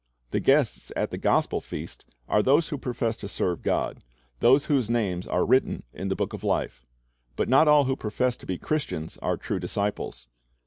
[0.31, 3.99] The guests at the gospel feast are those who profess to serve God,
[4.39, 6.87] those whose names are written in the book of life.
[7.35, 10.27] But not all who profess to be Christians are true disciples.